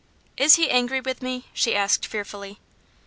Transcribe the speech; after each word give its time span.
"Is 0.35 0.55
he 0.55 0.71
angry 0.71 0.99
with 0.99 1.21
me?" 1.21 1.45
she 1.53 1.75
asked 1.75 2.07
fearfully. 2.07 2.57